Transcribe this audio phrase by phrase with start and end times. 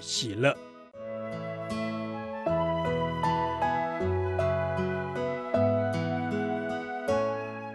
[0.00, 0.56] 喜乐。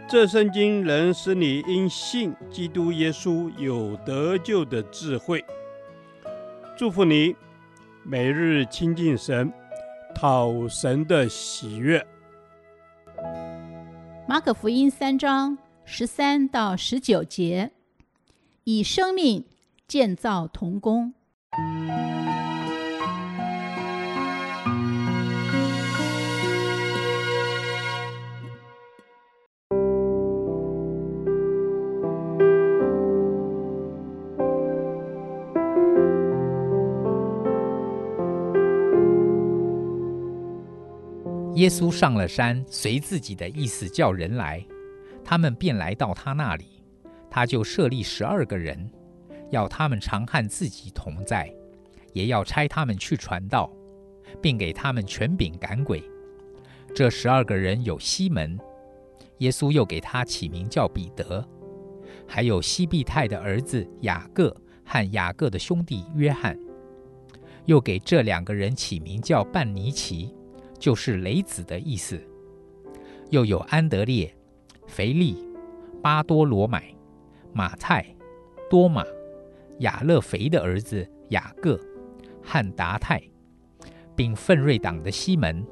[0.08, 5.44] 这圣经能使你因信基督耶稣有得救的智慧。
[6.78, 7.36] 祝福你，
[8.04, 9.52] 每日亲近神，
[10.14, 12.06] 讨神的喜悦。
[14.28, 17.72] 马可福音三章十三到十九节，
[18.66, 19.44] 以生命
[19.88, 21.16] 建造童工。
[41.56, 44.66] 耶稣上了山，随自己的意思叫人来，
[45.24, 46.84] 他们便来到他那里。
[47.30, 48.90] 他就设立十二个人，
[49.54, 51.54] 要他们常和自己同在，
[52.12, 53.72] 也要差他们去传道，
[54.42, 56.04] 并给他们权柄赶鬼。
[56.96, 58.60] 这十二个人有西门，
[59.38, 61.44] 耶稣又给他起名叫彼得；
[62.28, 66.58] 还有西庇太的儿子雅各和雅各的兄弟约翰，
[67.66, 70.34] 又给这两个人起名叫半尼奇。
[70.80, 72.22] 就是雷子的意思。
[73.30, 74.36] 又有安德烈、
[74.86, 75.38] 腓力、
[76.02, 76.94] 巴多罗买、
[77.54, 78.06] 马太、
[78.70, 79.02] 多马、
[79.80, 81.80] 亚勒腓的儿子雅各、
[82.42, 83.22] 汉达太，
[84.16, 85.66] 并奋锐党的西门，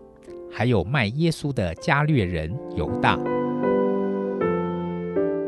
[0.52, 3.18] 还有卖耶稣的加略人犹大。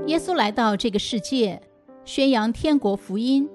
[0.08, 1.62] 耶稣来到这个世界，
[2.06, 3.50] 宣扬天国福音。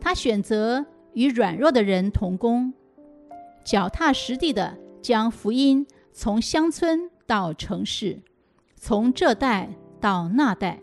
[0.00, 0.84] 他选择
[1.14, 2.72] 与软弱的人同工，
[3.64, 4.78] 脚踏实地的。
[5.02, 8.22] 将福音从乡村到城市，
[8.74, 9.68] 从这代
[10.00, 10.80] 到那代，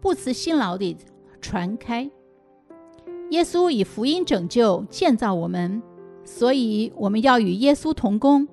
[0.00, 0.96] 不辞辛劳地
[1.40, 2.08] 传开。
[3.30, 5.82] 耶稣以福音拯救建造我们，
[6.24, 8.48] 所以我们要与耶稣同工，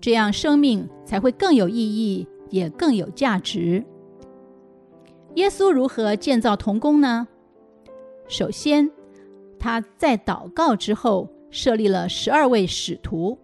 [0.00, 3.82] 这样生命才会更有意义，也更有价值。
[5.34, 7.26] 耶稣如何建造同工呢？
[8.28, 8.90] 首先，
[9.58, 13.38] 他在祷告之后设立了十二位使徒。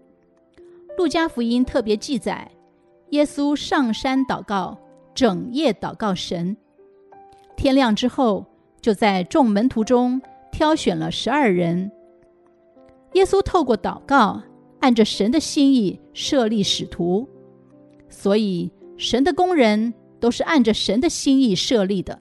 [0.98, 2.50] 路加福音特别记载，
[3.10, 4.78] 耶稣上山祷告，
[5.14, 6.56] 整夜祷告神。
[7.56, 8.44] 天亮之后，
[8.80, 10.20] 就在众门徒中
[10.54, 11.90] 挑选了十二人。
[13.14, 14.40] 耶稣透过祷告，
[14.78, 17.28] 按着神的心意设立使徒。
[18.08, 22.20] 所以，神的工人都是按着神的心意设立的。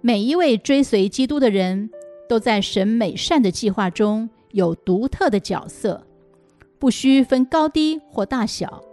[0.00, 1.90] 每一位追随基督的人，
[2.28, 6.06] 都在神美善的计划中有独特的角色。
[6.78, 8.84] 不需分高低或大小，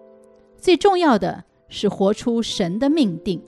[0.58, 3.40] 最重要的是活出神的命定。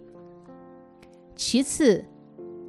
[1.35, 2.05] 其次，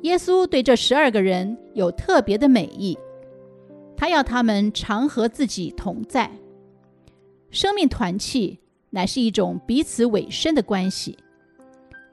[0.06, 2.96] 耶稣对这十二个人有特别的美意，
[3.96, 6.30] 他要他们常和自己同在。
[7.50, 11.18] 生命团契乃是一种彼此委身的关系。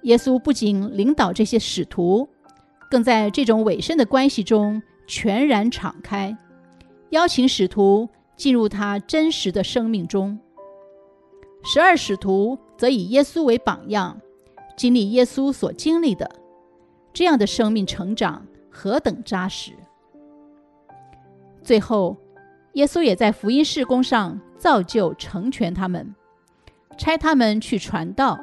[0.01, 2.27] 耶稣不仅领导这些使徒，
[2.89, 6.35] 更在这种委身的关系中全然敞开，
[7.11, 8.09] 邀请使徒。
[8.35, 10.37] 进入他真实的生命中，
[11.63, 14.19] 十二使徒则以耶稣为榜样，
[14.75, 16.29] 经历耶稣所经历的，
[17.13, 19.71] 这样的生命成长何等扎实！
[21.61, 22.17] 最后，
[22.73, 26.13] 耶稣也在福音事工上造就成全他们，
[26.97, 28.39] 差他们去传道，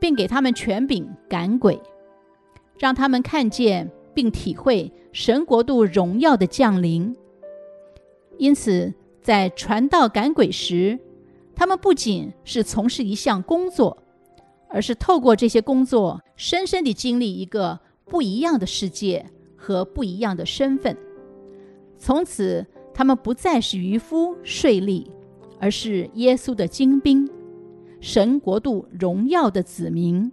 [0.00, 1.78] 并给他们权柄赶鬼，
[2.78, 7.14] 让他们看见并体会神国度荣耀的降临。
[8.38, 10.98] 因此，在传道赶鬼时，
[11.54, 14.03] 他们不仅是从事一项工作，
[14.74, 19.24] 而是透过这些工作，深深地经历一个不一样的世界
[19.56, 20.96] 和不一样的身份。
[21.96, 25.06] 从此，他们不再是渔夫税吏，
[25.60, 27.30] 而是耶稣的精兵，
[28.00, 30.32] 神国度荣耀的子民。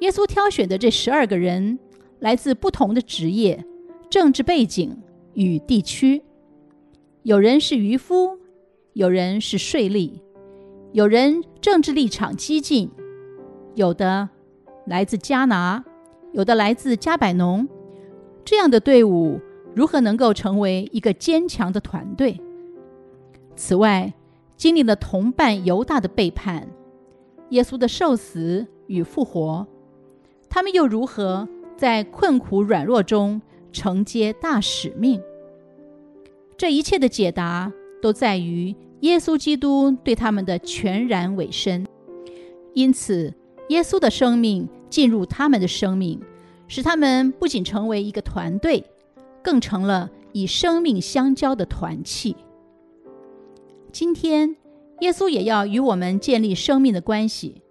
[0.00, 1.80] 耶稣挑选的这十二个人，
[2.20, 3.64] 来自不同的职业、
[4.08, 4.96] 政治背景。
[5.34, 6.22] 与地区，
[7.22, 8.38] 有人是渔夫，
[8.94, 10.12] 有人是税吏，
[10.96, 12.90] 有人政治立场激进，
[13.74, 14.30] 有的
[14.86, 15.84] 来自加拿，
[16.32, 17.68] 有的来自加百农。
[18.46, 19.38] 这样的队伍
[19.74, 22.40] 如何能够成为一个坚强的团队。
[23.54, 24.14] 此外，
[24.56, 26.66] 经历了同伴犹大的背叛，
[27.50, 29.66] 耶稣的受死与复活，
[30.48, 31.46] 他们又如何
[31.76, 35.20] 在困苦软弱中承接大使命？
[36.56, 37.70] 这一切的解答
[38.00, 41.86] 都在于耶稣基督对他们的全然委身。
[42.74, 43.32] 因此，
[43.68, 46.20] 耶稣的生命进入他们的生命，
[46.68, 48.84] 使他们不仅成为一个团队，
[49.42, 52.36] 更成了以生命相交的团契。
[53.92, 54.56] 今天，
[55.00, 57.62] 耶稣也要与我们建立生命的关系，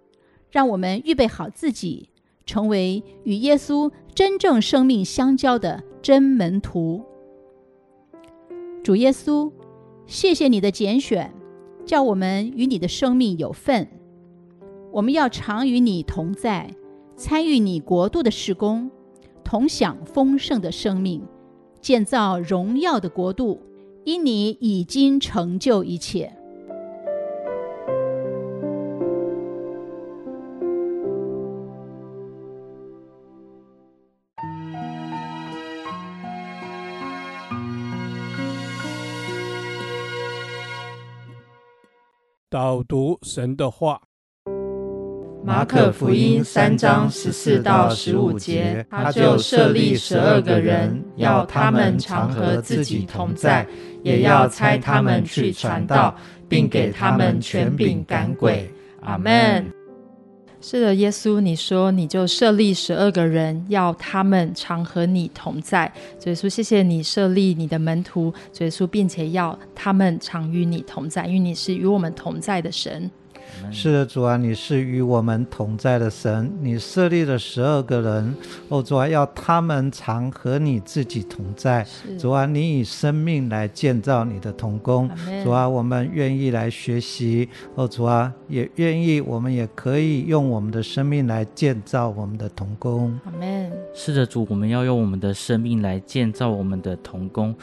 [0.50, 2.08] 让我们预备好自己，
[2.44, 7.04] 成为与耶稣真正生命相交的真门徒。
[8.82, 9.52] 主耶稣，
[10.06, 11.32] 谢谢你的拣选，
[11.84, 13.88] 叫我们与你的生命有份。
[14.92, 16.70] 我们要常与你同在，
[17.16, 18.90] 参与你国度的施工，
[19.42, 21.22] 同享丰盛的生命，
[21.80, 23.60] 建造荣耀的国度。
[24.04, 26.32] 因你已经成就一切。
[42.76, 43.98] 导读神的话。
[45.42, 53.66] 马可福音三章十四到十五节，他就设立十二个人，要他们常和自己同在，
[54.02, 56.14] 也要差他们去传道，
[56.48, 58.70] 并给他们权柄赶鬼。
[59.00, 59.75] 阿门。
[60.68, 65.84] 是的，耶稣，你说你就设立十二个人，要他们常和你同在。
[66.24, 73.08] 耶稣，谢谢你设立你的门徒，耶稣，并且要他们常与你同在，因为你是与我们同在的神。
[73.70, 76.52] 是的，主啊，你是与我们同在的神。
[76.60, 78.34] 你设立了十二个人，
[78.68, 81.86] 哦，主啊，要他们常和你自己同在。
[82.18, 85.10] 主啊，你以生命来建造你的童工。
[85.42, 87.48] 主啊，我们愿意来学习。
[87.74, 93.18] 哦，主啊，也愿意，我们也可以用我们的生命来建造我们的童工。
[93.24, 93.72] 阿门。
[93.94, 97.54] 是的，主，我们要用我们的生命来建造我们的童工。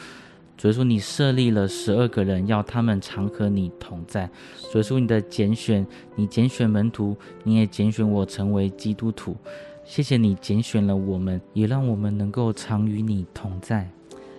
[0.56, 4.28] 所以说，你设立了十二个人，要他们常和你同在。
[4.56, 9.36] 所以说，你的拣选，你拣选门徒，你也拣选我成为基督徒。
[9.84, 13.88] 谢谢你拣选了我们，也让我们能够常与你同在。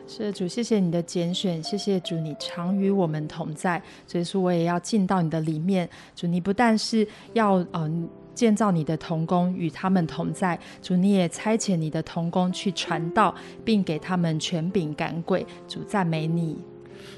[0.07, 3.81] 是，主，谢谢你的拣选，谢谢主，你常与我们同在。
[4.07, 5.88] 所以说，我也要进到你的里面。
[6.15, 8.09] 主，你不但是要嗯。
[8.36, 10.60] 建造你的童工，与他们同在。
[10.82, 13.34] 主，你也差遣你的童工去传道，
[13.64, 15.44] 并给他们权柄赶鬼。
[15.68, 16.60] 主，赞美你。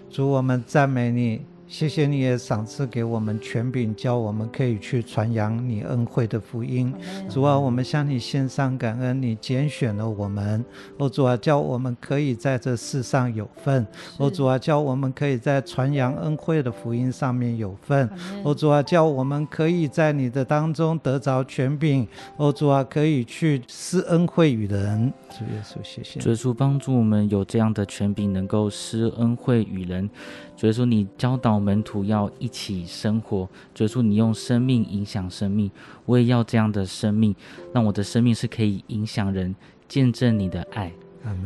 [0.09, 1.41] 主，我们赞美你。
[1.67, 6.93] 谢谢你也赏赐给我们权柄，教我们可以去传扬你恩惠的福音。
[7.29, 10.63] 主啊，我们向你献上感恩，你拣选了我们。
[10.97, 13.85] 哦，主啊，叫我们可以在这世上有份。
[14.17, 18.09] 哦，主啊，叫我们可以在传扬恩惠的福音上面有份。
[18.45, 22.07] 哦，主啊，叫我们可以在你的当中得着权柄。
[22.37, 25.11] 哦，主啊，可以去施恩惠与人。
[25.29, 26.19] 主耶稣，谢谢。
[26.21, 30.09] 主耶稣帮助我们有这样的权柄，能够施恩惠与人。
[30.55, 33.47] 主耶稣，你教导门徒要一起生活。
[33.73, 35.69] 主耶稣，你用生命影响生命，
[36.05, 37.35] 我也要这样的生命，
[37.73, 39.55] 让我的生命是可以影响人，
[39.87, 40.91] 见证你的爱。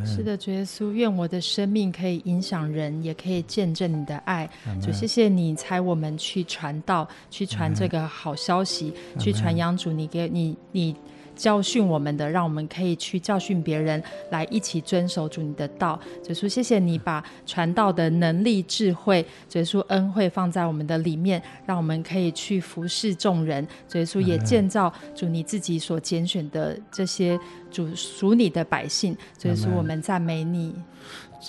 [0.06, 4.48] 是的，主耶稣，愿我的生命可以影响人，也可以见证你的爱。
[4.80, 10.96] 主，谢谢你差我们去传道，去传这个好消息，去传扬主你给你你。
[11.36, 16.00] 教训我们的，让我们可以去教训别人，来一起遵守主你的道。
[16.28, 23.68] 耶稣，谢谢你把传道的能力、智慧、耶稣恩惠放在我们的里面，让我们可以去服侍众人。
[23.94, 27.40] 耶稣也建造主你自己所拣选的这些
[27.72, 29.16] 主属你的百姓。
[29.44, 30.76] 耶稣，我们赞美你。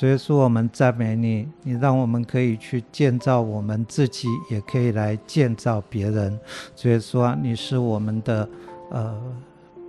[0.01, 1.47] 耶稣，我们赞美你。
[1.63, 6.39] 你让我们可以去建造我们自己，也可以来建造别人。
[6.75, 8.49] 所以说，你是我们的
[8.91, 9.21] 呃。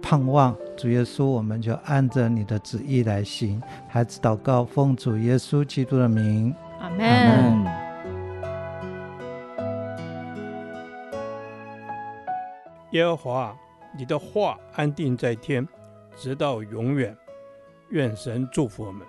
[0.03, 3.60] 盼望主耶稣，我们就按着你的旨意来行。
[3.88, 7.65] 孩子祷告，奉主耶稣基督的名，阿门。
[12.91, 13.55] 耶和华，
[13.98, 15.65] 你的话安定在天，
[16.17, 17.15] 直到永远。
[17.89, 19.07] 愿神祝福我们。